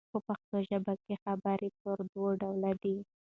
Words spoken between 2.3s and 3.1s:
ډوله دئ.